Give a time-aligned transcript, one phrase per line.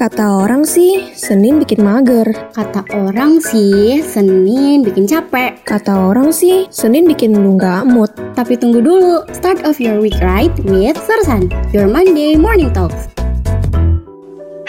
[0.00, 2.24] Kata orang sih, Senin bikin mager.
[2.56, 5.60] Kata orang sih, Senin bikin capek.
[5.60, 8.08] Kata orang sih, Senin bikin lu nggak mood.
[8.32, 13.12] Tapi tunggu dulu, start of your week right with Sersan, your Monday morning talks.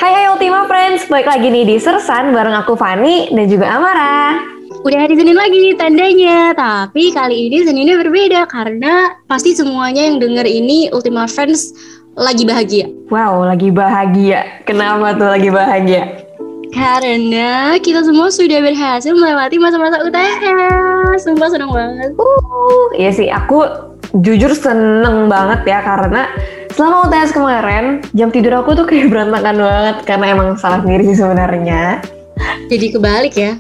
[0.03, 4.35] Hai hai Ultima Friends, balik lagi nih di Sersan bareng aku Fani dan juga Amara.
[4.83, 10.43] Udah hari Senin lagi tandanya, tapi kali ini Seninnya berbeda karena pasti semuanya yang denger
[10.43, 11.71] ini Ultima Friends
[12.15, 12.91] lagi bahagia.
[13.07, 14.63] Wow, lagi bahagia.
[14.67, 16.03] Kenapa tuh lagi bahagia?
[16.71, 21.23] Karena kita semua sudah berhasil melewati masa-masa UTS.
[21.23, 22.15] Sumpah seneng banget.
[22.15, 23.67] Uh, iya sih, aku
[24.23, 26.27] jujur seneng banget ya karena
[26.75, 31.19] selama UTS kemarin jam tidur aku tuh kayak berantakan banget karena emang salah sendiri sih
[31.19, 31.99] sebenarnya.
[32.71, 33.59] Jadi kebalik ya?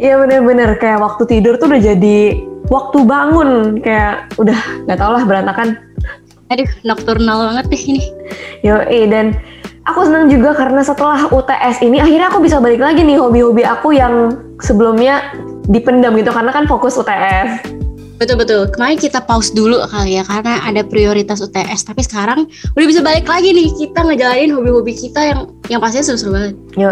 [0.00, 2.40] Iya bener-bener kayak waktu tidur tuh udah jadi
[2.72, 4.56] waktu bangun kayak udah
[4.88, 5.76] nggak tau lah berantakan
[6.52, 8.04] Aduh, nocturnal banget deh ini.
[8.60, 8.76] Yo,
[9.08, 9.40] dan
[9.88, 13.96] aku senang juga karena setelah UTS ini akhirnya aku bisa balik lagi nih hobi-hobi aku
[13.96, 15.32] yang sebelumnya
[15.72, 17.64] dipendam gitu karena kan fokus UTS.
[18.20, 18.70] Betul betul.
[18.70, 21.88] Kemarin kita pause dulu kali ya karena ada prioritas UTS.
[21.88, 26.30] Tapi sekarang udah bisa balik lagi nih kita ngejalanin hobi-hobi kita yang yang pastinya seru-seru
[26.36, 26.54] banget.
[26.78, 26.90] Yo,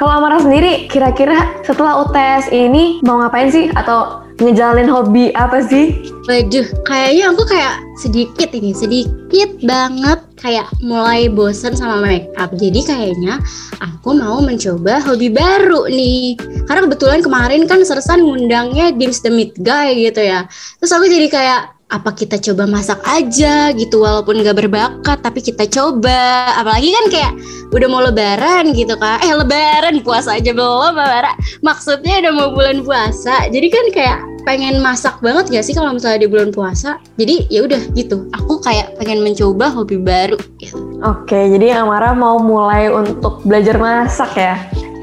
[0.00, 5.92] kalau Amara sendiri kira-kira setelah UTS ini mau ngapain sih atau ngejalanin hobi apa sih?
[6.24, 12.48] Waduh, kayaknya aku kayak sedikit ini, sedikit banget kayak mulai bosen sama make up.
[12.56, 13.44] Jadi kayaknya
[13.84, 16.40] aku mau mencoba hobi baru nih.
[16.64, 20.48] Karena kebetulan kemarin kan Sersan ngundangnya Dims the Meat Guy gitu ya.
[20.80, 25.66] Terus aku jadi kayak apa kita coba masak aja gitu walaupun gak berbakat tapi kita
[25.66, 26.54] coba.
[26.54, 27.32] Apalagi kan kayak
[27.74, 32.86] udah mau lebaran gitu kan eh lebaran puasa aja belum lebaran maksudnya udah mau bulan
[32.86, 33.50] puasa.
[33.50, 37.02] Jadi kan kayak pengen masak banget gak sih kalau misalnya di bulan puasa?
[37.18, 38.30] Jadi ya udah gitu.
[38.38, 40.78] Aku kayak pengen mencoba hobi baru gitu.
[41.02, 44.54] oke jadi Amara mau mulai untuk belajar masak ya?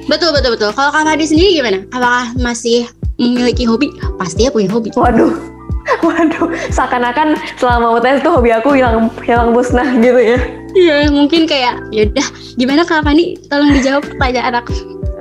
[0.07, 0.71] Betul betul betul.
[0.71, 1.83] Kalau Kak Hadi sendiri gimana?
[1.91, 2.87] Apakah masih
[3.19, 3.91] memiliki hobi?
[4.15, 4.87] Pasti ya punya hobi.
[4.95, 5.56] Waduh
[6.05, 10.39] Waduh, seakan-akan selama UTS tuh hobi aku hilang hilang musnah gitu ya.
[10.77, 12.27] Iya, mungkin kayak yaudah
[12.59, 13.39] gimana Kak Fani?
[13.47, 14.73] Tolong dijawab pertanyaan aku.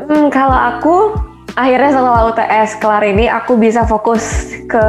[0.06, 0.96] Hmm, kalau aku
[1.56, 4.84] akhirnya setelah UTS kelar ini aku bisa fokus ke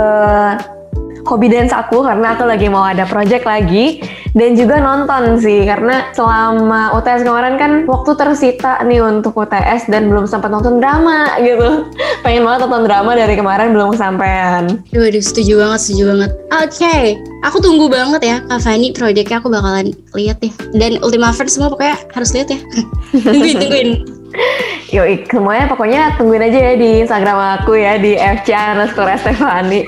[1.27, 3.99] hobi dance aku karena aku lagi mau ada project lagi
[4.31, 5.67] dan juga nonton sih.
[5.67, 11.35] Karena selama UTS kemarin kan waktu tersita nih untuk UTS dan belum sempat nonton drama
[11.43, 11.87] gitu.
[12.23, 16.31] Pengen banget nonton drama dari kemarin belum sampean Waduh setuju banget setuju banget.
[16.57, 17.03] Oke okay.
[17.43, 21.69] aku tunggu banget ya Kak Fani projectnya aku bakalan lihat ya dan Ultima Friends semua
[21.69, 22.59] pokoknya harus lihat ya.
[23.27, 24.16] Tungguin tungguin
[24.95, 29.83] Yoi, semuanya pokoknya tungguin aja ya di Instagram aku ya di FC underscore Stefani.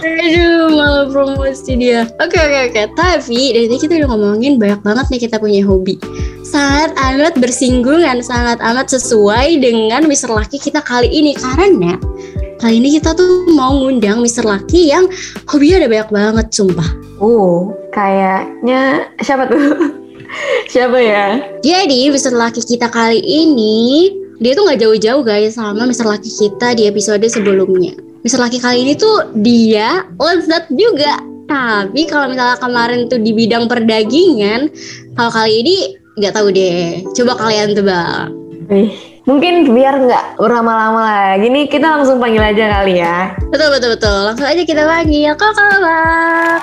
[0.00, 2.08] Aduh, malah promosi dia.
[2.18, 2.82] Oke, oke, oke.
[2.96, 6.00] Tapi dari tadi kita udah ngomongin banyak banget nih kita punya hobi.
[6.46, 11.36] Sangat amat bersinggungan, sangat amat sesuai dengan Mister Laki kita kali ini.
[11.36, 11.94] Karena
[12.58, 15.06] kali ini kita tuh mau ngundang Mister Laki yang
[15.46, 16.90] hobinya ada banyak banget, sumpah.
[17.20, 19.94] Uh, kayaknya siapa tuh?
[20.70, 21.40] siapa ya?
[21.62, 24.10] Jadi Mister Laki kita kali ini
[24.40, 27.92] dia tuh nggak jauh-jauh guys sama Mister Laki kita di episode sebelumnya.
[28.24, 31.20] Mister Laki kali ini tuh dia lezat juga.
[31.50, 34.70] Tapi kalau misalnya kemarin tuh di bidang perdagingan,
[35.18, 35.76] kalau kali ini
[36.14, 37.02] nggak tahu deh.
[37.10, 38.30] Coba kalian tebak.
[38.70, 38.94] Eh,
[39.26, 43.34] mungkin biar nggak berlama-lama lagi nih kita langsung panggil aja kali ya.
[43.50, 44.18] Betul betul betul.
[44.30, 46.62] Langsung aja kita panggil kakak.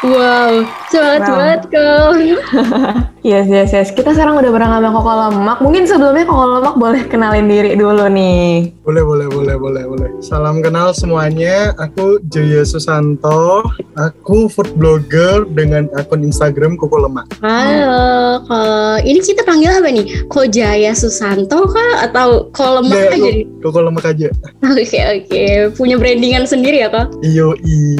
[0.00, 1.36] Wow, semangat wow.
[1.36, 2.08] banget kau.
[3.22, 3.88] yes, yes, yes.
[3.92, 5.58] Kita sekarang udah bareng sama Koko Lemak.
[5.60, 8.72] Mungkin sebelumnya Koko Lemak boleh kenalin diri dulu nih.
[8.82, 10.10] Boleh, boleh, boleh, boleh, boleh.
[10.24, 11.76] Salam kenal semuanya.
[11.76, 13.64] Aku Jaya Susanto.
[13.94, 17.28] Aku food blogger dengan akun Instagram Koko Lemak.
[17.44, 20.06] Halo, kok ini kita panggil apa nih?
[20.32, 23.30] Ko Jaya Susanto kah atau Ko Lemak ya, aja?
[23.60, 24.28] Koko Lemak aja.
[24.64, 25.28] Oke, okay, oke.
[25.28, 25.52] Okay.
[25.76, 27.12] Punya brandingan sendiri ya, kok?
[27.20, 27.96] Iyo, i.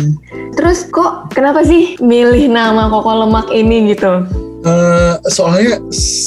[0.57, 4.27] Terus kok kenapa sih milih nama Koko Lemak ini gitu?
[4.61, 5.81] Uh, soalnya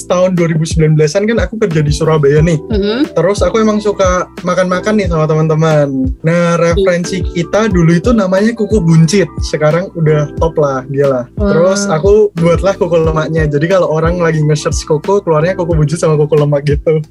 [0.09, 2.57] tahun 2019an kan aku kerja di Surabaya nih.
[2.57, 3.13] Mm-hmm.
[3.13, 6.09] Terus aku emang suka makan-makan nih sama teman-teman.
[6.25, 9.29] Nah referensi kita dulu itu namanya kuku buncit.
[9.53, 11.25] Sekarang udah top lah dia lah.
[11.37, 11.49] Wow.
[11.53, 13.45] Terus aku buatlah kuku lemaknya.
[13.45, 17.05] Jadi kalau orang lagi nge-search kuku keluarnya kuku buncit sama kuku lemak gitu.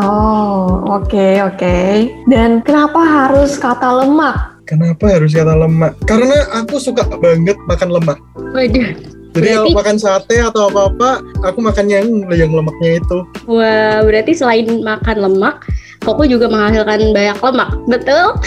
[0.00, 1.60] Oh oke okay, oke.
[1.60, 2.08] Okay.
[2.32, 4.56] Dan kenapa harus kata lemak?
[4.64, 5.92] Kenapa harus kata lemak?
[6.08, 8.18] Karena aku suka banget makan lemak.
[8.56, 9.13] Waduh.
[9.34, 11.10] Jadi berarti, kalau makan sate atau apa-apa,
[11.42, 13.18] aku makan yang yang lemaknya itu.
[13.50, 15.66] Wah, berarti selain makan lemak,
[16.06, 18.24] Koko juga menghasilkan banyak lemak, betul?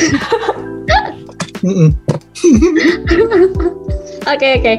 [4.28, 4.74] Oke oke.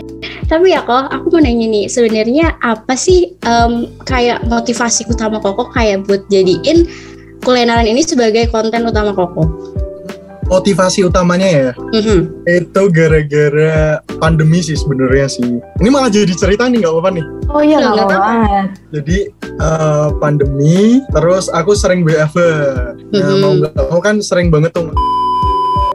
[0.44, 5.72] Tapi ya kok, aku mau nanya nih, sebenarnya apa sih em, kayak motivasi utama Koko
[5.72, 6.84] kayak buat jadiin
[7.42, 9.48] kulineran ini sebagai konten utama Koko?
[10.48, 12.18] Motivasi utamanya ya, Mhm.
[12.44, 13.76] itu gara-gara
[14.16, 15.60] pandemi sih sebenarnya sih.
[15.78, 17.24] Ini malah jadi cerita nih nggak apa-apa nih.
[17.48, 18.60] Oh iya Nggak nggak apa apa-apa.
[18.90, 19.18] Jadi
[19.58, 20.78] eh, pandemi,
[21.10, 22.38] terus aku sering WFH.
[23.10, 23.38] Nah, Mhm.
[23.38, 24.88] mau nggak mau kan sering banget tuh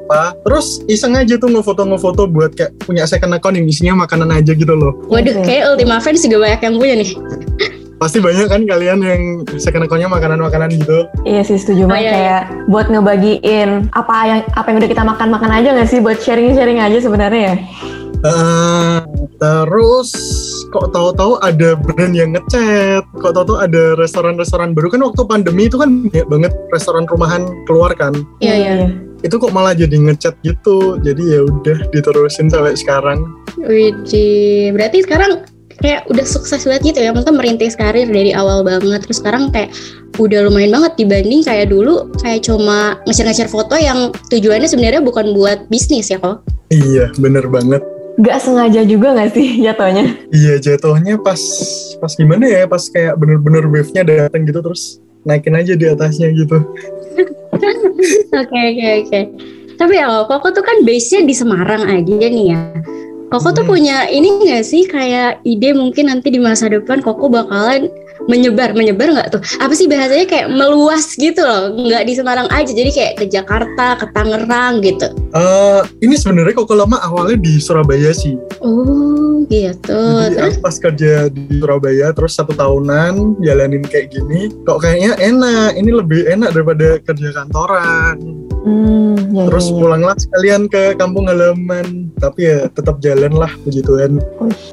[0.03, 4.29] apa terus iseng aja tuh ngefoto ngefoto buat kayak punya second account yang isinya makanan
[4.29, 7.09] aja gitu loh Waduh, kayak Ultima Friends juga banyak yang punya nih.
[8.03, 9.21] pasti banyak kan kalian yang
[9.55, 11.07] second accountnya makanan makanan gitu.
[11.23, 12.03] Iya sih setuju Oh, banget.
[12.03, 12.15] iya, iya.
[12.19, 16.03] kayak buat ngebagiin apa yang apa yang udah kita makan makan aja nggak sih?
[16.03, 17.55] Buat sharing sharing aja sebenarnya ya.
[18.23, 18.97] Eh,
[19.35, 20.09] terus
[20.71, 23.03] kok tahu-tahu ada brand yang ngechat.
[23.19, 24.91] Kok tahu-tahu ada restoran-restoran baru.
[24.91, 28.11] Kan waktu pandemi itu kan banyak banget restoran rumahan keluar kan.
[28.43, 28.75] Iya, iya.
[29.23, 30.99] itu kok malah jadi ngechat gitu.
[30.99, 33.23] Jadi ya udah diterusin sampai sekarang.
[33.55, 35.47] Widih, berarti sekarang
[35.81, 39.73] kayak udah sukses banget gitu ya, maksudnya merintis karir dari awal banget, terus sekarang kayak
[40.21, 45.65] udah lumayan banget dibanding kayak dulu kayak cuma nge-share foto yang tujuannya sebenarnya bukan buat
[45.73, 46.45] bisnis ya kok.
[46.69, 47.81] iya bener banget
[48.21, 50.05] Gak sengaja juga nggak sih jatuhnya?
[50.29, 51.41] Iya jatuhnya pas
[51.97, 56.61] pas gimana ya pas kayak bener-bener wave-nya datang gitu terus naikin aja di atasnya gitu.
[58.33, 59.19] Oke oke oke.
[59.77, 62.61] Tapi ya kok, tuh kan base-nya di Semarang aja nih ya.
[63.33, 63.73] Koko tuh Hmm.
[63.73, 67.89] punya ini nggak sih kayak ide mungkin nanti di masa depan Koko bakalan
[68.29, 69.41] menyebar menyebar nggak tuh?
[69.57, 73.97] Apa sih bahasanya kayak meluas gitu loh, nggak di Semarang aja, jadi kayak ke Jakarta,
[73.97, 75.09] ke Tangerang gitu.
[75.33, 78.37] Eh ini sebenarnya kok lama awalnya di Surabaya sih.
[78.61, 79.97] Oh gitu.
[80.29, 85.17] Jadi Terus aku pas kerja di Surabaya terus satu tahunan jalanin kayak gini, kok kayaknya
[85.17, 85.73] enak.
[85.73, 88.45] Ini lebih enak daripada kerja kantoran.
[88.63, 89.79] Hmm, ya, Terus ya, ya.
[89.83, 92.07] pulanglah sekalian ke kampung halaman.
[92.15, 94.23] Tapi ya tetap jalan lah begituan.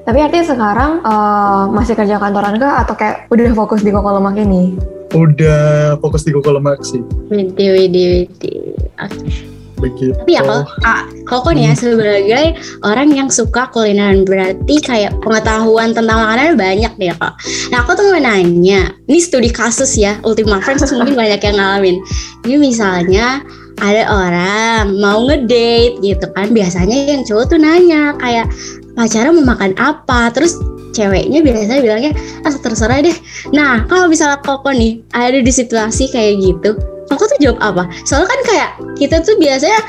[0.06, 4.38] Tapi artinya sekarang eh, masih kerja kantoran kah atau kayak udah fokus di Koko Lemak
[4.38, 4.78] ini?
[5.10, 7.02] Udah fokus di Koko Lemak sih.
[7.34, 8.54] Widi, Widi, Widi.
[9.02, 9.50] Oke.
[9.80, 10.12] Begitu.
[10.12, 12.46] Tapi ya kok, ah, Koko nih ya sebagai
[12.84, 17.34] orang yang suka kulineran berarti kayak pengetahuan tentang makanan banyak deh kok.
[17.72, 21.96] Nah aku tuh mau nanya, ini studi kasus ya, Ultima Friends mungkin banyak yang ngalamin.
[22.44, 23.40] Ini misalnya
[23.78, 28.50] ada orang mau ngedate gitu kan, biasanya yang cowok tuh nanya kayak
[28.98, 30.58] pacaran mau makan apa, terus
[30.92, 32.12] ceweknya biasanya bilangnya
[32.44, 33.16] ah terserah deh.
[33.54, 36.76] Nah kalau misalnya Koko nih ada di situasi kayak gitu,
[37.08, 37.88] Koko tuh jawab apa?
[38.04, 39.80] Soalnya kan kayak kita tuh biasanya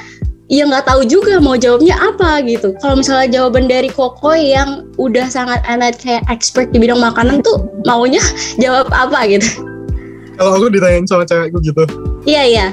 [0.52, 2.76] ya nggak tahu juga mau jawabnya apa gitu.
[2.84, 7.68] Kalau misalnya jawaban dari Koko yang udah sangat amat kayak expert di bidang makanan tuh
[7.88, 8.22] maunya
[8.64, 9.48] jawab apa gitu?
[10.40, 11.84] Kalau aku ditanyain sama cewekku gitu,
[12.26, 12.68] Iya iya.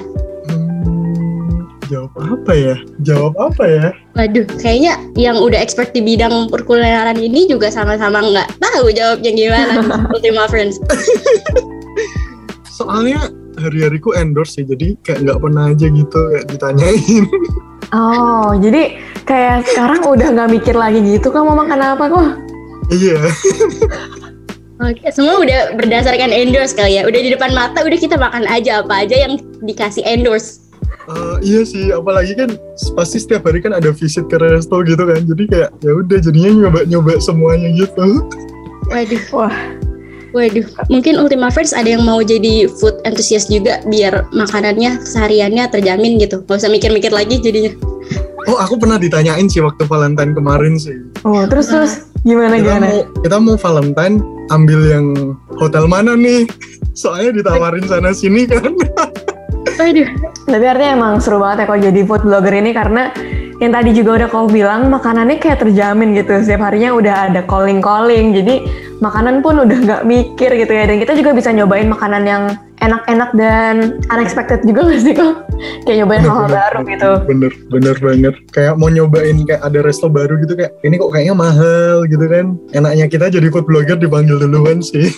[2.19, 2.77] Apa ya?
[3.07, 3.87] Jawab apa ya?
[4.19, 9.75] Waduh, kayaknya yang udah expert di bidang perkulineran ini juga sama-sama nggak tahu jawabnya gimana.
[10.15, 10.83] Ultima Friends.
[12.75, 17.25] Soalnya hari-hariku endorse sih, jadi kayak nggak pernah aja gitu kayak ditanyain.
[17.89, 22.27] Oh, jadi kayak sekarang udah nggak mikir lagi gitu kan mau makan apa kok?
[22.89, 23.21] iya,
[24.79, 27.03] Oke, semua udah berdasarkan endorse kali ya.
[27.03, 29.35] Udah di depan mata, udah kita makan aja apa aja yang
[29.67, 30.68] dikasih endorse.
[31.09, 31.89] Eh, iya sih.
[31.89, 32.53] Apalagi kan
[32.93, 36.51] pasti setiap hari kan ada visit ke resto gitu kan, jadi kayak ya udah jadinya
[36.69, 38.29] nyoba-nyoba semuanya gitu.
[38.93, 39.23] Waduh.
[39.33, 39.57] Wah.
[40.37, 46.21] Waduh, mungkin Ultima Friends ada yang mau jadi food enthusiast juga biar makanannya sehariannya terjamin
[46.21, 46.45] gitu.
[46.45, 47.73] Gak usah mikir-mikir lagi jadinya.
[48.45, 51.01] Oh, aku pernah ditanyain sih waktu Valentine kemarin sih.
[51.25, 51.93] Oh, terus terus
[52.29, 52.85] gimana Kita gimana?
[52.85, 54.17] mau kita mau Valentine
[54.53, 55.07] ambil yang
[55.57, 56.45] hotel mana nih?
[56.93, 58.77] Soalnya ditawarin sana sini kan.
[59.77, 60.09] Waduh,
[60.49, 63.13] Tapi artinya emang seru banget ya kalau jadi food blogger ini karena
[63.59, 67.83] yang tadi juga udah kau bilang makanannya kayak terjamin gitu setiap harinya udah ada calling
[67.83, 68.63] calling jadi
[69.03, 72.43] makanan pun udah nggak mikir gitu ya dan kita juga bisa nyobain makanan yang
[72.79, 75.43] enak-enak dan unexpected juga gak sih kok
[75.83, 78.35] kayak nyobain hal-hal baru gitu Bener, bener banget.
[78.55, 82.55] Kayak mau nyobain kayak ada resto baru gitu kayak ini kok kayaknya mahal gitu kan.
[82.71, 85.11] Enaknya kita jadi food blogger dipanggil duluan sih.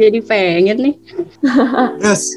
[0.00, 0.94] jadi pengen nih.
[2.02, 2.34] yes.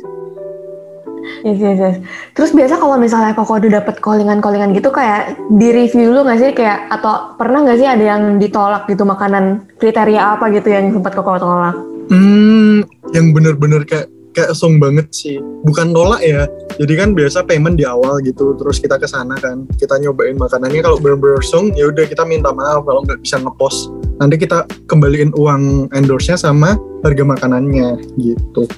[1.46, 1.98] Yes, yes, yes.
[2.34, 6.51] Terus biasa kalau misalnya Koko udah dapet callingan-callingan gitu kayak di review lu nggak sih
[6.53, 11.13] kayak atau pernah nggak sih ada yang ditolak gitu makanan kriteria apa gitu yang sempat
[11.13, 11.75] Koko tolak?
[12.08, 15.41] Hmm, yang bener-bener kayak kayak song banget sih.
[15.65, 16.46] Bukan nolak ya.
[16.77, 20.86] Jadi kan biasa payment di awal gitu, terus kita ke sana kan, kita nyobain makanannya.
[20.86, 23.89] Kalau bener-bener song, ya udah kita minta maaf kalau nggak bisa ngepost.
[24.22, 28.70] Nanti kita kembaliin uang endorse-nya sama harga makanannya gitu.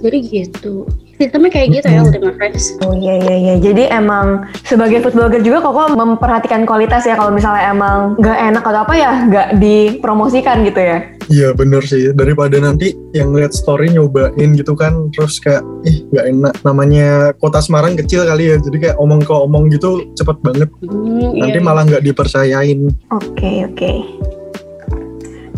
[0.00, 0.88] Jadi gitu.
[1.18, 2.00] Sistemnya kayak gitu ya.
[2.00, 3.54] Ultima Friends Oh iya iya iya.
[3.58, 8.62] Jadi emang sebagai food blogger juga kok memperhatikan kualitas ya kalau misalnya emang nggak enak
[8.62, 10.98] atau apa ya nggak dipromosikan gitu ya.
[11.28, 16.24] Iya bener sih daripada nanti yang lihat story nyobain gitu kan terus kayak ih nggak
[16.24, 20.70] enak namanya kota Semarang kecil kali ya jadi kayak omong ke omong gitu cepet banget
[20.80, 21.66] Hmm, nanti iya.
[21.66, 23.92] malah nggak dipercayain Oke oke.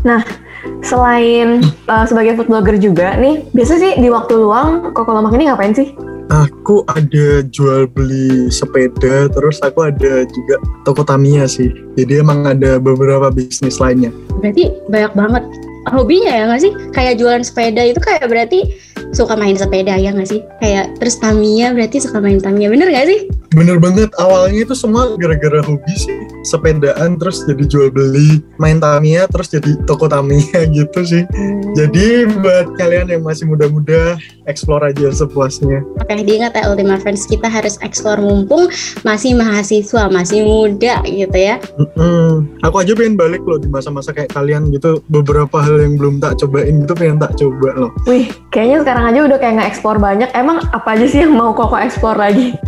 [0.02, 0.24] Nah
[0.84, 5.48] selain uh, sebagai food blogger juga nih, biasa sih di waktu luang kok kalau ini
[5.48, 5.92] ngapain sih?
[6.30, 12.78] aku ada jual beli sepeda terus aku ada juga toko Tamiya sih jadi emang ada
[12.78, 15.44] beberapa bisnis lainnya berarti banyak banget
[15.88, 18.68] hobinya ya nggak sih kayak jualan sepeda itu kayak berarti
[19.10, 23.06] suka main sepeda ya nggak sih kayak terus Tamiya berarti suka main Tamiya bener nggak
[23.08, 23.20] sih
[23.50, 26.14] bener banget awalnya itu semua gara-gara hobi sih
[26.46, 31.24] sepedaan terus jadi jual beli main Tamiya terus jadi toko Tamiya gitu sih
[31.74, 34.14] jadi buat kalian yang masih muda-muda
[34.46, 38.66] explore aja sepuasnya Oke, diingat ya Ultima Friends kita harus eksplor mumpung
[39.06, 41.62] masih mahasiswa, masih muda gitu ya.
[41.78, 42.50] Mm-mm.
[42.66, 45.06] Aku aja pengen balik loh di masa-masa kayak kalian gitu.
[45.06, 47.90] Beberapa hal yang belum tak cobain gitu pengen tak coba loh.
[48.10, 50.30] Wih, kayaknya sekarang aja udah kayak nge-explore banyak.
[50.34, 52.58] Emang apa aja sih yang mau koko explore lagi?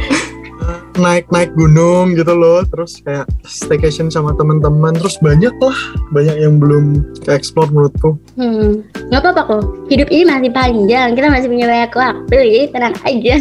[1.02, 2.62] Naik-naik gunung gitu loh.
[2.62, 4.94] Terus kayak staycation sama teman-teman.
[4.94, 5.78] Terus banyak lah.
[6.14, 8.14] Banyak yang belum ke explore menurutku.
[8.38, 9.62] Hmm, nggak apa-apa kok.
[9.90, 13.34] Hidup ini masih panjang, kita masih punya banyak waktu, jadi tenang aja.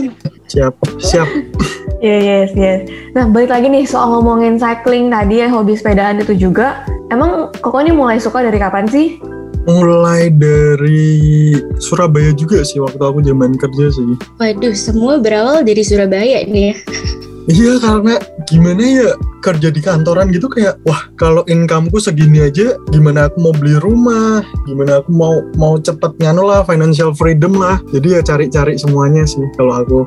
[0.49, 1.29] Siap, siap.
[2.01, 2.79] Iya, yes, yes.
[3.13, 6.81] Nah, balik lagi nih soal ngomongin cycling tadi ya, hobi sepedaan itu juga.
[7.13, 9.21] Emang Koko ini mulai suka dari kapan sih?
[9.69, 14.17] Mulai dari Surabaya juga sih waktu aku zaman kerja sih.
[14.41, 16.75] Waduh, semua berawal dari Surabaya nih ya.
[17.49, 19.09] Iya karena gimana ya
[19.41, 24.45] kerja di kantoran gitu kayak wah kalau incomeku segini aja gimana aku mau beli rumah
[24.69, 29.41] gimana aku mau mau cepet nganu lah financial freedom lah jadi ya cari-cari semuanya sih
[29.57, 30.05] kalau aku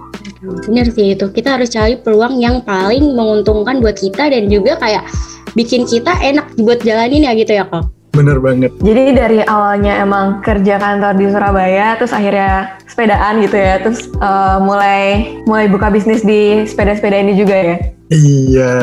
[0.68, 5.08] Bener sih itu, kita harus cari peluang yang paling menguntungkan buat kita dan juga kayak
[5.56, 7.93] bikin kita enak buat jalanin ya gitu ya kok.
[8.14, 8.70] Bener banget.
[8.80, 14.58] Jadi dari awalnya emang kerja kantor di Surabaya, terus akhirnya sepedaan gitu ya, terus eh,
[14.62, 15.02] mulai
[15.44, 17.76] mulai buka bisnis di sepeda-sepeda ini juga ya.
[18.14, 18.74] iya.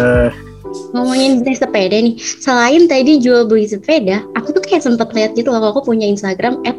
[0.95, 5.51] Ngomongin bisnis sepeda nih, selain tadi jual beli sepeda, aku tuh kayak sempet lihat gitu
[5.51, 6.75] loh, aku punya Instagram at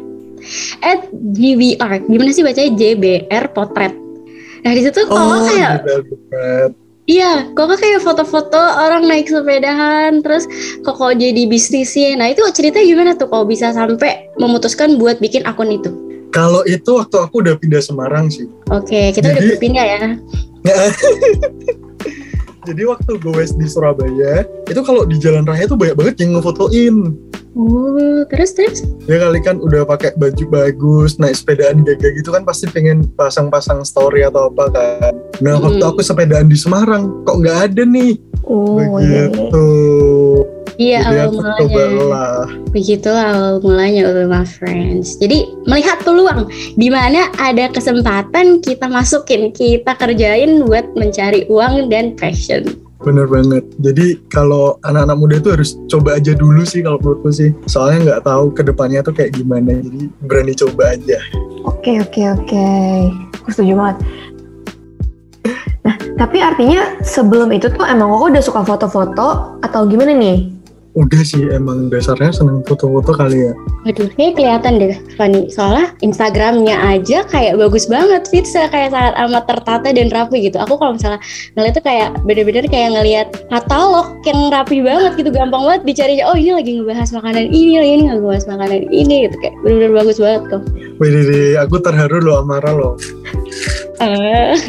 [0.83, 2.71] at GBR, gimana sih bacanya?
[2.75, 3.93] JBR Potret.
[4.63, 5.83] Nah di situ kalau oh kayak
[7.05, 10.47] iya kok kayak foto-foto orang naik sepedahan, terus
[10.81, 12.15] kok kok jadi bisnisnya.
[12.15, 15.91] Nah itu ceritanya gimana tuh kok bisa sampai memutuskan buat bikin akun itu?
[16.33, 20.01] kalau itu waktu aku udah pindah Semarang sih Oke, kita udah Jadi- berpindah ya.
[22.67, 27.11] jadi waktu gue di Surabaya itu kalau di jalan raya tuh banyak banget yang ngefotoin
[27.53, 27.93] Oh,
[28.27, 28.81] terus terus?
[29.03, 33.83] ya kali kan udah pakai baju bagus naik sepedaan gagah gitu kan pasti pengen pasang-pasang
[33.83, 35.87] story atau apa kan nah waktu Mm.
[35.87, 38.97] aku sepedaan di Semarang kok nggak ada nih Oh iya.
[38.99, 39.23] iya.
[39.29, 39.67] begitu
[40.73, 41.59] Iya, jadi awal aku mulanya.
[41.61, 45.21] coba lah Begitulah awal mulanya Ultima Friends.
[45.21, 52.17] Jadi melihat peluang di mana ada kesempatan kita masukin, kita kerjain buat mencari uang dan
[52.17, 52.65] passion.
[53.03, 57.51] Bener banget jadi kalau anak-anak muda itu harus coba aja dulu sih kalau menurutku sih
[57.67, 61.19] soalnya nggak tahu ke depannya tuh kayak gimana jadi berani coba aja
[61.63, 62.67] Oke oke oke,
[63.39, 63.97] aku setuju banget.
[65.83, 70.47] Nah, tapi artinya sebelum itu tuh emang Koko udah suka foto-foto atau gimana nih?
[70.93, 75.51] Udah sih emang dasarnya seneng foto-foto kali ya Waduh, kayak kelihatan deh Fanny.
[75.51, 80.55] Soalnya Instagramnya aja kayak bagus banget, fitsnya kayak sangat amat tertata dan rapi gitu.
[80.55, 81.19] Aku kalau misalnya
[81.59, 86.31] ngeliat tuh kayak bener-bener kayak ngeliat katalog yang rapi banget gitu, gampang banget dicarinya.
[86.31, 90.41] Oh ini lagi ngebahas makanan ini, ini ngebahas makanan ini gitu kayak bener-bener bagus banget
[90.47, 90.63] kok.
[91.03, 92.95] Wih, Dede, aku terharu loh Amara loh.
[93.99, 94.55] Eh,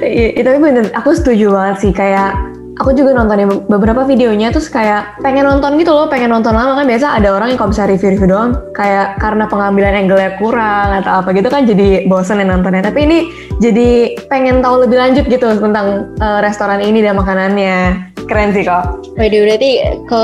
[0.00, 2.32] Iya, itu tapi bener, aku setuju banget sih kayak
[2.80, 6.72] aku juga nontonin be- beberapa videonya terus kayak pengen nonton gitu loh, pengen nonton lama
[6.80, 11.20] kan biasa ada orang yang kalau bisa review-review doang kayak karena pengambilan angle-nya kurang atau
[11.20, 12.80] apa gitu kan jadi bosen ya nontonnya.
[12.88, 13.18] Tapi ini
[13.60, 18.08] jadi pengen tahu lebih lanjut gitu tentang eh, restoran ini dan makanannya.
[18.24, 19.02] Keren sih kok.
[19.18, 19.70] Waduh, berarti
[20.06, 20.22] ke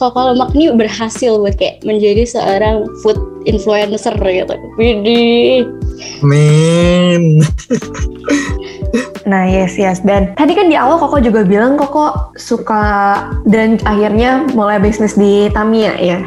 [0.00, 4.54] kok kalau Mak ini berhasil buat kayak menjadi seorang food influencer gitu.
[4.80, 5.68] Widih.
[6.24, 7.44] Min.
[9.28, 14.48] Nah yes yes dan tadi kan di awal Koko juga bilang Koko suka dan akhirnya
[14.56, 16.18] mulai bisnis di Tamiya ya.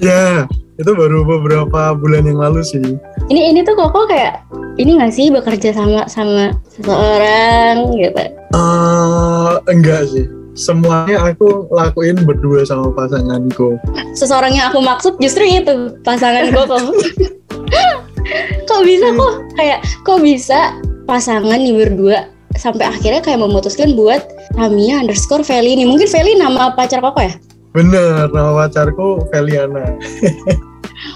[0.00, 0.48] Ya,
[0.80, 2.80] itu baru beberapa bulan yang lalu sih.
[3.28, 4.48] Ini ini tuh kok kayak
[4.80, 8.24] ini nggak sih bekerja sama sama seseorang gitu.
[8.56, 10.24] eh enggak sih.
[10.56, 13.76] Semuanya aku lakuin berdua sama pasanganku.
[14.16, 16.78] Seseorang yang aku maksud justru itu pasangan Koko.
[18.70, 20.60] kok bisa kok kayak kok bisa
[21.10, 24.22] pasangan nih berdua sampai akhirnya kayak memutuskan buat
[24.54, 27.34] Tamiya underscore Feli ini mungkin Feli nama pacar koko ya
[27.70, 29.94] Bener, nama pacarku Feliana.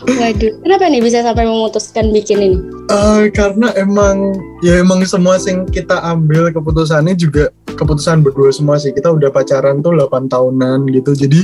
[0.06, 2.58] Waduh, kenapa nih bisa sampai memutuskan bikin ini?
[2.94, 8.94] Uh, karena emang ya emang semua sing kita ambil keputusannya juga keputusan berdua semua sih.
[8.94, 11.26] Kita udah pacaran tuh 8 tahunan gitu.
[11.26, 11.42] Jadi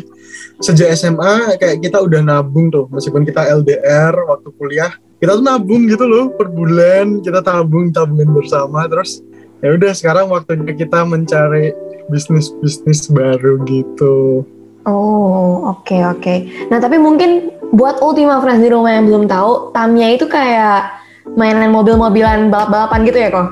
[0.62, 5.84] sejak SMA kayak kita udah nabung tuh meskipun kita LDR waktu kuliah kita tuh nabung
[5.84, 9.20] gitu loh per bulan kita tabung tabungan bersama terus
[9.60, 11.76] ya udah sekarang waktunya kita mencari
[12.08, 14.42] bisnis bisnis baru gitu.
[14.88, 16.24] Oh oke okay, oke.
[16.24, 16.38] Okay.
[16.72, 21.04] Nah tapi mungkin buat Ultima Friends di rumah yang belum tahu, Tamiya itu kayak
[21.36, 23.48] mainan mobil-mobilan balap-balapan gitu ya kok?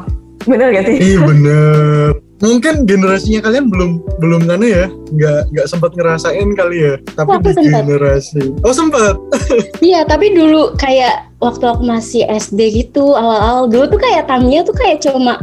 [0.48, 0.96] Bener gak sih?
[0.96, 2.27] Iya bener.
[2.38, 6.94] Mungkin generasinya kalian belum belum kan ya, nggak nggak sempat ngerasain kali ya.
[7.18, 7.82] Tapi Aku di sempet.
[7.82, 8.42] generasi.
[8.62, 9.18] Oh sempat.
[9.82, 14.74] Iya, tapi dulu kayak waktu aku masih SD gitu, awal-awal dulu tuh kayak Tamiya tuh
[14.74, 15.38] kayak cuma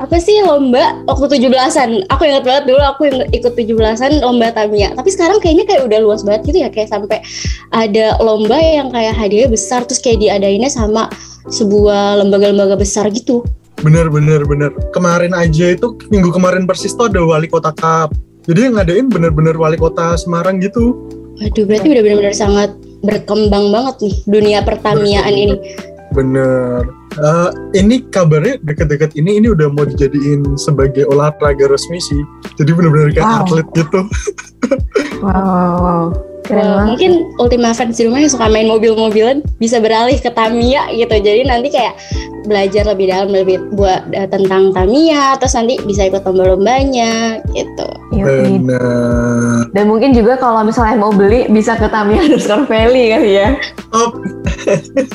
[0.00, 2.10] apa sih lomba waktu 17-an.
[2.10, 4.98] Aku ingat banget dulu aku yang ikut 17-an lomba Tamiya.
[4.98, 7.22] Tapi sekarang kayaknya kayak udah luas banget gitu ya kayak sampai
[7.70, 11.06] ada lomba yang kayak hadiahnya besar terus kayak diadainnya sama
[11.50, 13.46] sebuah lembaga-lembaga besar gitu.
[13.82, 14.70] Bener bener bener.
[14.94, 18.14] Kemarin aja itu minggu kemarin persis tuh ada wali kota cup.
[18.46, 20.94] Jadi yang ngadain bener-bener wali kota Semarang gitu.
[21.38, 22.70] Waduh, berarti udah benar-benar sangat
[23.02, 25.56] berkembang banget nih dunia pertamiaan ini.
[26.14, 26.86] Bener.
[27.12, 32.22] Eh, ini kabarnya deket-deket ini ini udah mau dijadiin sebagai olahraga resmi sih.
[32.56, 33.40] Jadi bener-bener kayak Wow.
[33.44, 34.00] atlet gitu.
[35.22, 36.06] Wow wow wow.
[36.52, 36.86] Keren banget.
[36.92, 41.14] mungkin Ultima Friends di rumah yang suka main mobil-mobilan bisa beralih ke Tamiya gitu.
[41.16, 41.96] Jadi nanti kayak
[42.44, 47.88] belajar lebih dalam lebih buat eh, tentang Tamiya, terus nanti bisa ikut lomba-lombanya gitu.
[48.12, 48.60] Yoi.
[48.60, 48.84] Bener.
[49.72, 53.48] Dan mungkin juga kalau misalnya mau beli bisa ke Tamiya underscore Valley kali ya.
[53.96, 54.12] Oh,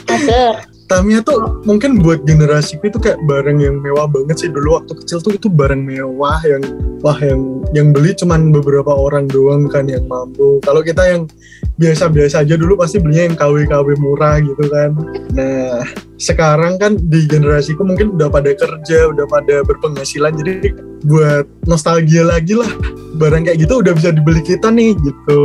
[0.10, 0.77] Masuk.
[0.88, 5.20] Tamiya tuh mungkin buat generasiku itu kayak barang yang mewah banget sih dulu waktu kecil
[5.20, 6.64] tuh itu barang mewah yang
[7.04, 10.64] wah yang yang beli cuman beberapa orang doang kan yang mampu.
[10.64, 11.28] Kalau kita yang
[11.76, 14.96] biasa-biasa aja dulu pasti belinya yang KW-KW murah gitu kan.
[15.36, 15.84] Nah,
[16.16, 20.72] sekarang kan di generasiku mungkin udah pada kerja, udah pada berpenghasilan jadi
[21.06, 22.70] buat nostalgia lagi lah.
[23.18, 25.42] Barang kayak gitu udah bisa dibeli kita nih gitu.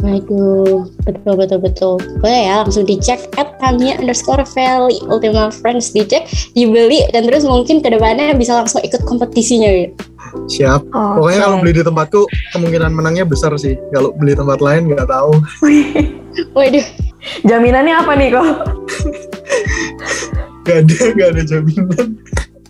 [0.00, 1.94] Waduh, betul betul betul.
[2.24, 6.24] Boleh ya langsung dicek at Tamiya underscore Valley Ultima Friends dicek,
[6.56, 9.94] dibeli dan terus mungkin ke depannya bisa langsung ikut kompetisinya gitu.
[10.30, 10.94] Siap.
[10.94, 12.20] Oh, Pokoknya kalau beli di tempatku
[12.56, 13.76] kemungkinan menangnya besar sih.
[13.90, 15.42] Kalau beli tempat lain nggak tahu.
[16.56, 16.86] Waduh,
[17.44, 18.48] Jaminannya apa nih kok?
[20.60, 22.08] Gak ada, gak ada jaminan.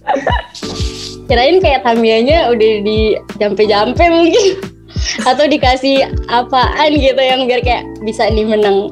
[1.30, 4.58] kirain kayak Tamiyanya udah di jampe-jampe mungkin
[5.30, 8.90] atau dikasih apaan gitu yang biar kayak bisa nih menang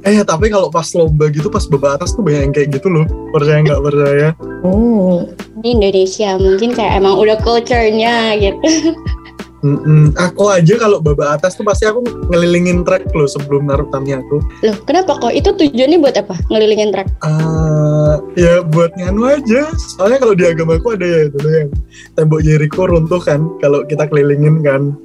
[0.00, 3.04] Eh tapi kalau pas lomba gitu pas babak atas tuh banyak yang kayak gitu loh.
[3.36, 4.28] Percaya nggak percaya?
[4.64, 5.28] Hmm.
[5.60, 8.96] di Indonesia mungkin kayak emang udah culture-nya gitu
[9.60, 10.16] Mm-mm.
[10.16, 12.00] Aku aja kalau babak atas tuh pasti aku
[12.32, 14.40] ngelilingin track loh sebelum naruh Tamiya aku.
[14.64, 19.68] loh kenapa kok itu tujuannya buat apa ngelilingin track Eh, ya buat nganu aja.
[19.96, 21.68] Soalnya kalau di agamaku ada ya dulu yang
[22.16, 24.96] tembok Jericho runtuh kan kalau kita kelilingin kan.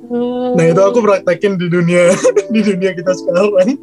[0.56, 2.16] Nah itu aku praktekin di dunia
[2.54, 3.76] di dunia kita sekarang.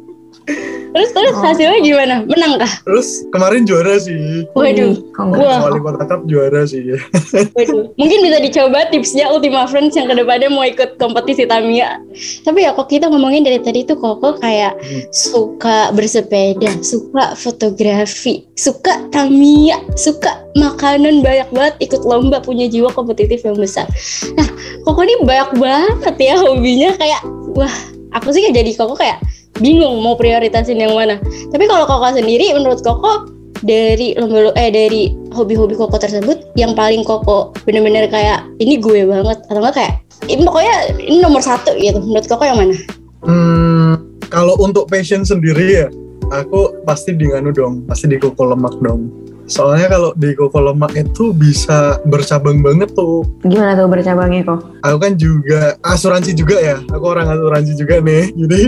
[0.93, 1.41] Terus terus Oh.
[1.41, 4.45] hasilnya gimana menang kah Terus kemarin juara sih.
[4.53, 4.93] waduh.
[5.33, 5.59] Wah.
[5.63, 6.81] Wali Kota Cup juara sih.
[7.57, 11.97] Waduh, mungkin bisa dicoba tipsnya Ultima Friends yang ke depannya mau ikut kompetisi Tamiya.
[12.41, 15.01] Tapi ya kok kita ngomongin dari tadi tuh Koko kayak Hmm.
[15.09, 23.41] suka bersepeda, suka fotografi, suka Tamiya, suka makanan banyak banget, ikut lomba punya jiwa kompetitif
[23.41, 23.85] yang besar.
[24.33, 24.47] Nah,
[24.83, 27.21] Koko ini banyak banget ya hobinya kayak
[27.53, 27.71] wah,
[28.11, 29.17] aku sih kayak jadi Koko kayak
[29.61, 31.21] bingung mau prioritasin yang mana.
[31.49, 33.29] Tapi kalau Koko sendiri menurut Koko
[33.63, 39.39] dari lomba eh dari hobi-hobi koko tersebut yang paling koko bener-bener kayak ini gue banget
[39.47, 39.93] atau enggak kayak
[40.27, 42.75] ini pokoknya ini nomor satu gitu menurut koko yang mana
[43.23, 45.87] Hmm, kalau untuk passion sendiri ya,
[46.27, 49.07] aku pasti di nganu dong, pasti di koko lemak dong.
[49.43, 53.27] Soalnya kalau di koko lemak itu bisa bercabang banget tuh.
[53.43, 54.59] Gimana tuh bercabangnya kok?
[54.87, 58.31] Aku kan juga asuransi juga ya, aku orang asuransi juga nih.
[58.41, 58.61] Jadi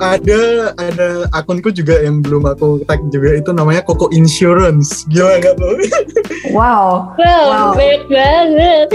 [0.00, 0.40] ada
[0.76, 5.08] ada akunku juga yang belum aku tag juga itu namanya Koko Insurance.
[5.08, 5.76] Gila gak tuh?
[6.52, 7.16] Wow.
[7.16, 7.68] wow, Wow.
[7.72, 8.88] banyak banget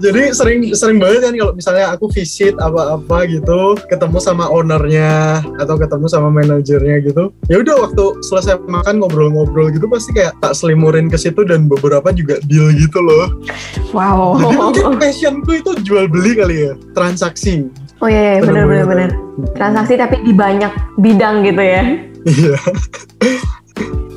[0.00, 5.78] Jadi sering sering banget kan kalau misalnya aku visit apa-apa gitu, ketemu sama ownernya atau
[5.78, 7.30] ketemu sama manajernya gitu.
[7.46, 12.10] Ya udah waktu selesai makan ngobrol-ngobrol gitu pasti kayak tak selimurin ke situ dan beberapa
[12.10, 13.30] juga deal gitu loh.
[13.94, 14.38] Wow.
[14.42, 17.70] Jadi mungkin passionku itu jual beli kali ya, transaksi.
[18.02, 18.86] Oh iya, iya bener bener.
[18.86, 19.10] Bener-bener.
[19.54, 21.82] Transaksi tapi di banyak bidang gitu ya.
[22.24, 22.56] Iya.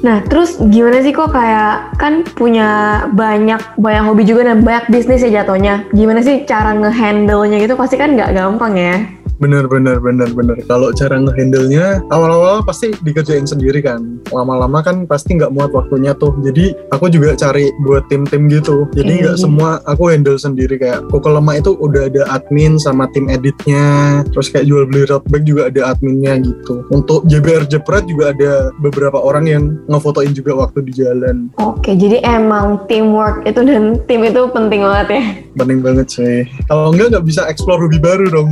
[0.07, 5.19] Nah, terus gimana sih kok kayak kan punya banyak banyak hobi juga dan banyak bisnis
[5.19, 5.83] ya jatuhnya.
[5.91, 8.95] Gimana sih cara ngehandle-nya gitu pasti kan nggak gampang ya.
[9.37, 10.57] Bener bener bener bener.
[10.65, 14.17] Kalau cara ngehandle-nya awal-awal pasti dikerjain sendiri kan.
[14.33, 16.33] Lama-lama kan pasti nggak muat waktunya tuh.
[16.41, 18.89] Jadi aku juga cari buat tim-tim gitu.
[18.97, 19.43] Jadi nggak Hmm.
[19.45, 23.85] semua aku handle sendiri kayak Koko Lemak itu udah ada admin sama tim editnya.
[24.33, 26.81] Terus kayak jual beli road bag juga ada adminnya gitu.
[26.89, 31.53] Untuk JBR Jepret juga ada beberapa orang yang ngefotoin juga waktu di jalan.
[31.61, 35.23] Oke, jadi emang teamwork itu dan tim itu penting banget ya.
[35.53, 36.41] Penting banget sih.
[36.65, 38.49] Kalau enggak nggak bisa explore hobi baru dong.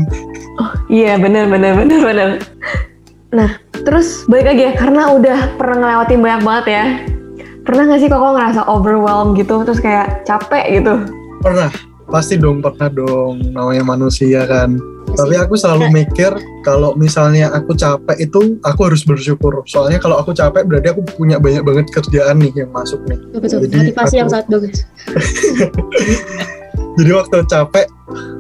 [0.85, 2.29] Iya, bener bener bener bener.
[3.31, 6.85] Nah, terus balik lagi ya karena udah pernah ngelewatin banyak banget ya.
[7.65, 10.93] Pernah nggak sih kok ngerasa overwhelmed gitu terus kayak capek gitu?
[11.41, 11.73] Pernah,
[12.07, 13.41] pasti dong pernah dong.
[13.51, 14.77] Namanya manusia kan.
[15.05, 19.63] Tapi aku selalu mikir kalau misalnya aku capek itu aku harus bersyukur.
[19.63, 23.15] Soalnya kalau aku capek berarti aku punya banyak banget kerjaan nih yang masuk nih.
[23.33, 24.75] betul Jadi motivasi yang aku- sangat bagus
[26.95, 27.87] Jadi waktu capek,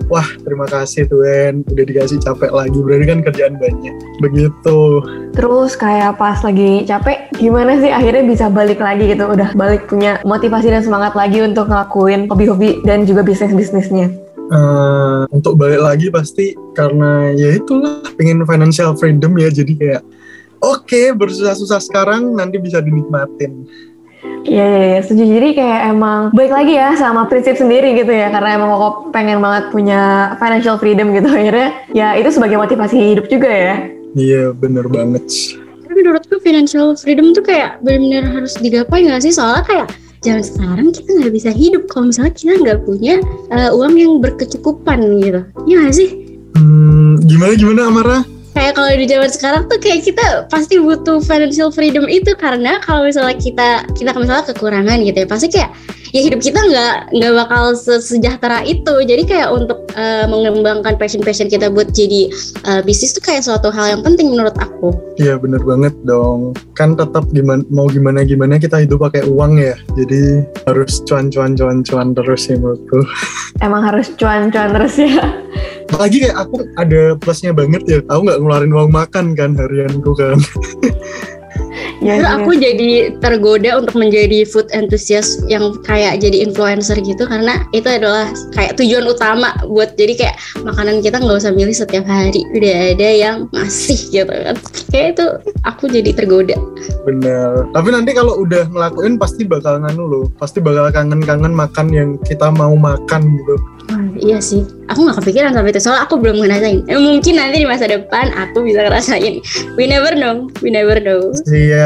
[0.07, 2.77] wah terima kasih Tuhan udah dikasih capek lagi.
[2.79, 3.95] Berarti kan kerjaan banyak.
[4.23, 4.79] Begitu.
[5.35, 9.27] Terus kayak pas lagi capek, gimana sih akhirnya bisa balik lagi gitu?
[9.27, 14.25] Udah balik punya motivasi dan semangat lagi untuk ngelakuin hobi-hobi dan juga bisnis-bisnisnya.
[14.45, 19.49] Eh, untuk balik lagi pasti karena ya itulah pengen financial freedom ya.
[19.49, 20.05] Jadi kayak
[20.61, 23.65] oke bersusah-susah sekarang nanti bisa dinikmatin.
[24.45, 25.23] Iya, iya, iya, setuju.
[25.25, 28.29] Jadi kayak emang baik lagi ya sama prinsip sendiri gitu ya.
[28.29, 29.99] Karena emang kok pengen banget punya
[30.37, 31.25] financial freedom gitu.
[31.39, 33.75] Akhirnya ya itu sebagai motivasi hidup juga ya.
[34.13, 35.25] Iya bener banget.
[35.85, 39.87] tapi menurutku financial freedom tuh kayak benar-benar harus digapai nggak sih soalnya kayak
[40.19, 43.15] zaman sekarang kita nggak bisa hidup kalau misalnya kita nggak punya
[43.47, 46.09] eh, uang yang berkecukupan gitu Iya nggak sih
[46.51, 48.17] Hmm, gimana gimana Amara?
[48.55, 53.03] Kayak kalau di zaman sekarang tuh kayak kita pasti butuh financial freedom itu karena kalau
[53.03, 55.75] misalnya kita kita misalnya kekurangan gitu ya pasti kayak
[56.15, 61.51] ya hidup kita nggak nggak bakal sesejahtera itu jadi kayak untuk eh, mengembangkan passion passion
[61.51, 62.31] kita buat jadi
[62.63, 66.51] eh, bisnis tuh kayak suatu hal yang penting menurut aku Iya bener banget dong.
[66.75, 69.79] Kan tetap gimana mau gimana gimana kita hidup pakai uang ya.
[69.95, 72.99] Jadi harus cuan cuan cuan cuan terus sih menurutku.
[73.65, 75.23] Emang harus cuan-cuan terus ya.
[75.85, 77.99] Apalagi kayak aku ada plusnya banget ya.
[78.09, 80.37] Aku nggak ngeluarin uang makan kan harianku kan.
[82.05, 82.37] Ya, Terus iya.
[82.37, 88.29] aku jadi tergoda untuk menjadi food enthusiast yang kayak jadi influencer gitu karena itu adalah
[88.53, 92.45] kayak tujuan utama buat jadi kayak makanan kita nggak usah milih setiap hari.
[92.53, 94.53] Udah ada yang masih gitu kan.
[94.93, 95.25] Kayak itu
[95.65, 96.53] aku jadi tergoda.
[97.09, 97.65] Bener.
[97.73, 100.25] Tapi nanti kalau udah ngelakuin pasti bakal nganu loh.
[100.37, 103.57] Pasti bakal kangen-kangen makan yang kita mau makan gitu.
[103.85, 104.61] Wah, iya sih.
[104.93, 105.81] Aku nggak kepikiran sampai itu.
[105.81, 106.85] Soalnya aku belum ngerasain.
[106.85, 109.41] Eh, mungkin nanti di masa depan aku bisa ngerasain.
[109.73, 110.49] We never know.
[110.61, 111.33] We never know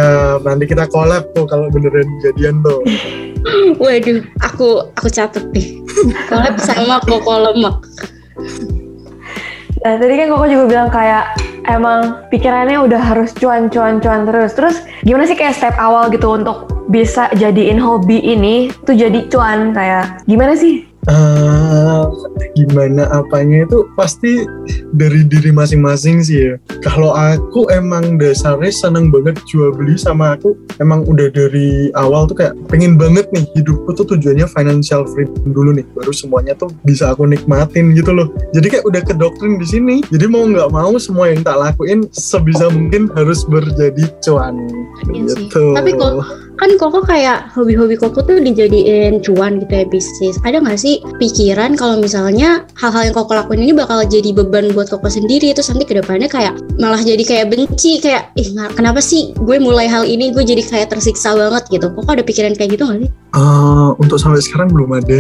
[0.10, 0.40] Siap.
[0.46, 2.82] Nanti kita collab tuh kalau beneran jadian tuh.
[3.82, 5.68] waduh aku aku catet deh
[6.28, 7.80] collab sama koko lemak
[9.80, 14.52] Nah, tadi kan Koko juga bilang kayak emang pikirannya udah harus cuan-cuan-cuan terus.
[14.52, 14.76] Terus
[15.08, 20.28] gimana sih kayak step awal gitu untuk bisa jadiin hobi ini tuh jadi cuan kayak
[20.28, 20.89] gimana sih?
[21.10, 22.04] Eh,
[22.54, 24.46] gimana apanya itu pasti
[24.94, 26.54] dari diri masing-masing sih ya.
[26.86, 32.38] Kalau aku emang dasarnya seneng banget jual beli sama aku emang udah dari awal tuh
[32.38, 37.10] kayak pengen banget nih hidupku tuh tujuannya financial freedom dulu nih baru semuanya tuh bisa
[37.10, 38.30] aku nikmatin gitu loh.
[38.54, 39.96] Jadi kayak udah kedoktrin di sini.
[40.14, 44.62] Jadi mau nggak mau semua yang tak lakuin sebisa mungkin harus berjadi cuan.
[45.10, 45.50] Iya sih.
[45.50, 45.66] Gitu.
[45.74, 50.36] Tapi kok kan koko kayak hobi-hobi koko tuh dijadiin cuan gitu ya bisnis.
[50.44, 54.92] Ada nggak sih pikiran kalau misalnya hal-hal yang koko lakuin ini bakal jadi beban buat
[54.92, 55.56] koko sendiri?
[55.56, 59.88] Terus nanti ke depannya kayak malah jadi kayak benci kayak ih kenapa sih gue mulai
[59.88, 61.88] hal ini gue jadi kayak tersiksa banget gitu?
[61.96, 63.12] Koko ada pikiran kayak gitu nggak sih?
[63.30, 65.20] Eh, untuk sampai sekarang belum ada.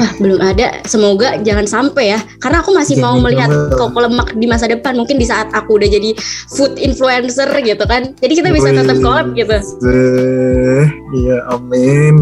[0.00, 0.80] wah belum ada.
[0.88, 2.20] Semoga jangan sampai ya.
[2.42, 3.78] Karena aku masih mau Jangan melihat sampai.
[3.78, 4.96] koko lemak di masa depan.
[4.98, 6.10] Mungkin di saat aku udah jadi
[6.50, 8.16] food influencer gitu kan.
[8.18, 9.54] Jadi kita bisa tetap collab gitu
[10.64, 10.86] zeh.
[11.12, 12.14] Iya, amin.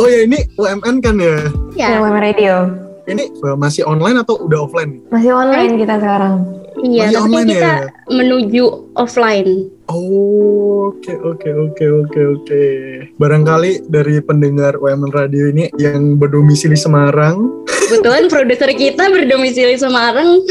[0.00, 1.38] Oh ya ini UMN kan ya?
[1.76, 2.54] ya Yang Radio.
[3.04, 5.04] Ini eh, masih online atau udah offline?
[5.12, 6.34] Masih online kita sekarang.
[6.80, 7.88] Iya, Masih tapi online kita ya?
[8.10, 8.64] menuju
[8.96, 9.50] offline.
[9.92, 12.64] Oh, oke oke oke oke oke.
[13.20, 20.42] Barangkali dari pendengar UMN Radio ini yang berdomisili Semarang, Kebetulan produser kita berdomisili Semarang.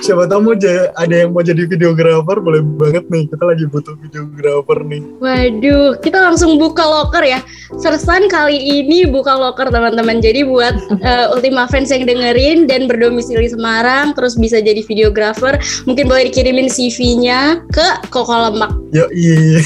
[0.00, 0.56] siapa tahu mau
[0.96, 3.28] ada yang mau jadi videografer, boleh banget nih.
[3.28, 5.04] Kita lagi butuh videografer nih.
[5.20, 7.44] Waduh, kita langsung buka loker ya.
[7.76, 10.24] Sersan kali ini buka loker teman-teman.
[10.24, 10.72] Jadi buat
[11.04, 16.72] eh, Ultima fans yang dengerin dan berdomisili Semarang, terus bisa jadi videografer, mungkin boleh dikirimin
[16.72, 18.72] CV-nya ke Koko Lemak.
[18.96, 19.60] Yo iya.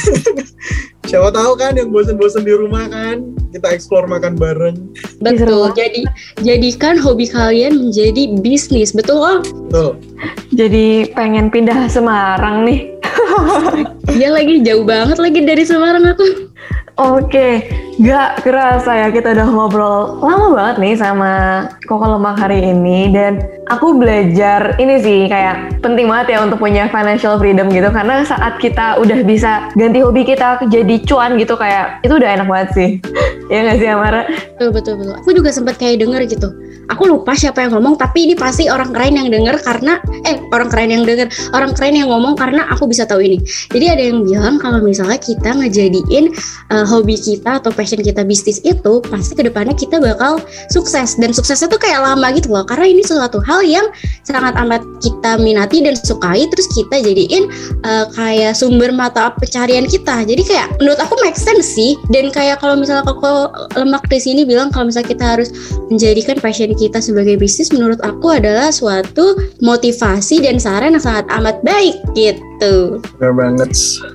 [1.09, 4.77] Siapa tahu kan yang bosen-bosen di rumah kan, kita explore makan bareng.
[5.25, 5.73] Betul.
[5.73, 6.05] Jadi
[6.45, 9.39] jadikan hobi kalian menjadi bisnis, betul kok?
[9.73, 9.93] Tuh.
[10.53, 12.93] Jadi pengen pindah Semarang nih.
[14.19, 16.49] Dia lagi jauh banget lagi dari Semarang aku.
[16.99, 17.63] Oke,
[18.03, 23.39] gak kerasa ya kita udah ngobrol lama banget nih sama Koko Lemak hari ini dan
[23.71, 28.59] aku belajar ini sih kayak penting banget ya untuk punya financial freedom gitu karena saat
[28.59, 32.91] kita udah bisa ganti hobi kita jadi cuan gitu kayak itu udah enak banget sih.
[33.53, 34.23] ya gak sih Amara?
[34.59, 35.15] Betul betul betul.
[35.23, 36.51] Aku juga sempat kayak denger gitu.
[36.89, 40.73] Aku lupa siapa yang ngomong tapi ini pasti orang keren yang denger karena eh orang
[40.73, 43.39] keren yang denger orang keren yang ngomong karena aku bisa tahu ini.
[43.69, 46.33] Jadi ada yang bilang kalau misalnya kita ngejadiin
[46.73, 50.40] uh, hobi kita atau passion kita bisnis itu pasti ke depannya kita bakal
[50.72, 53.85] sukses dan suksesnya tuh kayak lama gitu loh karena ini sesuatu hal yang
[54.24, 57.53] sangat amat kita minati dan sukai terus kita jadiin
[57.85, 62.57] uh, kayak sumber mata pencarian kita jadi kayak menurut aku make sense sih dan kayak
[62.64, 65.53] kalau misalnya koko lemak di sini bilang kalau misalnya kita harus
[65.92, 71.61] menjadikan passion kita sebagai bisnis menurut aku adalah suatu motivasi dan saran yang sangat amat
[71.66, 73.03] baik gitu.
[73.18, 73.70] Benar banget.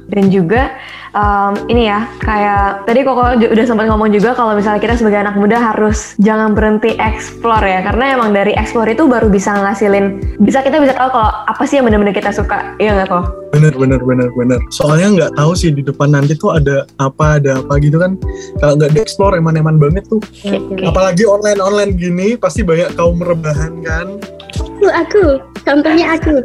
[0.10, 0.74] Dan juga
[1.14, 5.38] um, ini ya kayak tadi kok udah sempat ngomong juga kalau misalnya kita sebagai anak
[5.40, 7.82] muda harus jangan berhenti explore ya.
[7.86, 11.80] Karena emang dari explore itu baru bisa ngasilin bisa kita bisa tahu kalau apa sih
[11.80, 12.76] yang benar-benar kita suka.
[12.78, 16.58] Iya nggak kok bener bener bener bener soalnya nggak tahu sih di depan nanti tuh
[16.58, 18.18] ada apa ada apa gitu kan.
[18.58, 20.20] Kalau nggak dieksplor eman-eman banget tuh.
[20.42, 20.90] Okay.
[20.90, 24.18] apalagi online online gini pasti banyak kaum rebahan kan.
[24.58, 25.26] Aku aku.
[25.64, 26.44] Contohnya aku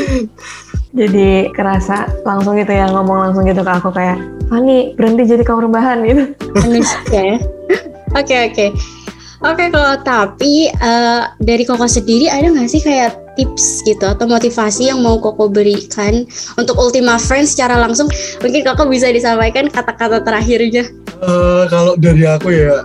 [0.98, 5.62] jadi kerasa langsung gitu ya ngomong langsung gitu ke aku kayak Fani berhenti jadi kaum
[5.62, 6.24] rebahan gitu.
[7.14, 7.38] Ya.
[8.16, 8.66] Oke oke.
[9.38, 14.90] Oke kalau tapi uh, dari koko sendiri ada nggak sih kayak tips gitu atau motivasi
[14.90, 16.26] yang mau Koko berikan
[16.58, 18.10] untuk Ultima Friends secara langsung?
[18.42, 20.90] Mungkin Koko bisa disampaikan kata-kata terakhirnya.
[21.22, 22.82] Uh, kalau dari aku ya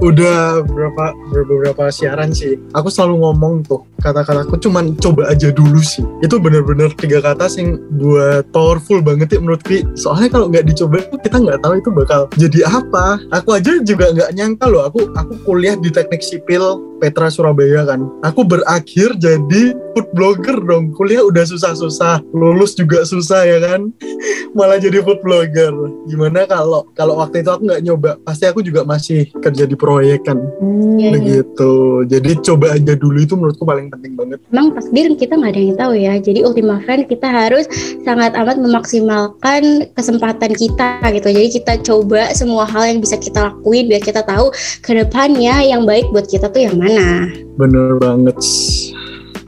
[0.00, 2.60] udah berapa beberapa siaran sih.
[2.76, 6.04] Aku selalu ngomong tuh kata-kataku cuman coba aja dulu sih.
[6.20, 11.00] Itu bener-bener tiga kata sing buat powerful banget ya menurut Ki soalnya kalau nggak dicoba
[11.20, 13.20] kita nggak tahu itu bakal jadi apa.
[13.32, 18.08] Aku aja juga nggak nyangka loh aku aku kuliah di teknik sipil Petra Surabaya kan.
[18.24, 20.92] Aku berakhir jadi food blogger dong.
[20.92, 23.92] Kuliah udah susah-susah, lulus juga susah ya kan.
[24.56, 25.72] Malah jadi food blogger.
[26.08, 30.24] Gimana kalau kalau waktu itu aku nggak nyoba, pasti aku juga masih kerja di proyek
[30.24, 30.40] kan.
[30.60, 31.12] Hmm.
[31.12, 32.04] Begitu.
[32.08, 34.40] Jadi coba aja dulu itu menurutku paling penting banget.
[34.52, 36.14] Emang takdir kita nggak ada yang tahu ya.
[36.20, 37.64] Jadi Ultima Friend kita harus
[38.04, 41.28] sangat amat memaksimalkan kesempatan kita gitu.
[41.28, 45.84] Jadi kita coba semua hal yang bisa kita lakuin biar kita tahu ke depannya yang
[45.84, 47.10] baik buat kita tuh yang mana mana.
[47.58, 48.38] Bener banget.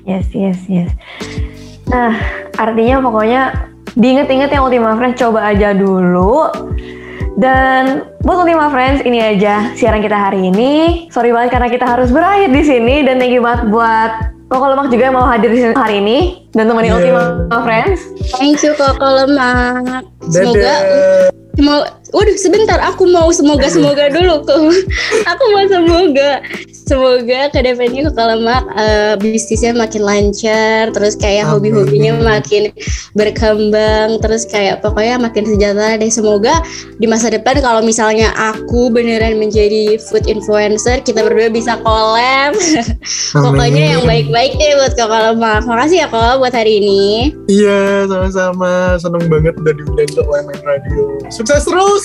[0.09, 0.91] Yes, yes, yes.
[1.89, 2.17] Nah,
[2.57, 6.51] artinya pokoknya diinget-inget yang Ultima Friends coba aja dulu.
[7.39, 11.07] Dan buat Ultima Friends ini aja siaran kita hari ini.
[11.15, 14.89] Sorry banget karena kita harus berakhir di sini dan thank you banget buat Koko Lemak
[14.89, 16.97] juga yang mau hadir di sini hari ini dan temenin yeah.
[16.99, 17.23] Ultima
[17.63, 18.01] Friends.
[18.41, 20.09] Thank you Koko Lemak.
[20.33, 20.75] Semoga
[21.63, 24.41] mau Waduh sebentar aku mau semoga semoga dulu.
[24.49, 24.73] Tuh
[25.31, 26.41] aku mau semoga
[26.89, 32.73] semoga ke depannya ke lemak uh, bisnisnya makin lancar terus kayak hobi-hobinya makin
[33.13, 36.09] berkembang terus kayak pokoknya makin sejahtera deh.
[36.09, 36.65] Semoga
[36.97, 42.57] di masa depan kalau misalnya aku beneran menjadi food influencer kita berdua bisa collab.
[43.37, 45.63] Pokoknya yang baik-baik deh buat kakak lemak.
[45.69, 47.05] Makasih ya kok buat hari ini.
[47.51, 48.97] Iya sama-sama.
[48.97, 51.05] Seneng banget udah diundang ke UMN Radio.
[51.29, 51.98] Sukses terus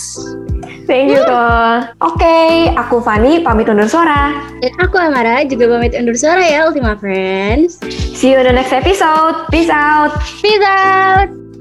[0.83, 1.95] Thank you kok.
[2.03, 4.35] Oke, okay, aku Fani pamit undur suara.
[4.59, 7.79] Dan aku Amara juga pamit undur suara ya Ultima Friends.
[8.17, 9.47] See you in the next episode.
[9.47, 10.11] Peace out.
[10.43, 11.52] Peace out.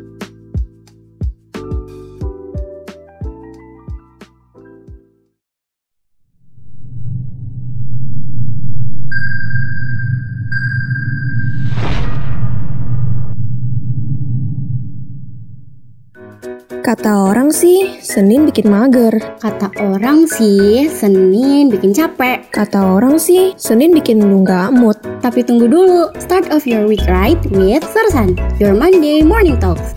[16.92, 19.16] Kata orang sih, Senin bikin mager.
[19.40, 22.52] Kata orang sih, Senin bikin capek.
[22.52, 25.00] Kata orang sih, Senin bikin lu nggak mood.
[25.24, 29.96] Tapi tunggu dulu, start of your week right with Sarsan, your Monday morning talks.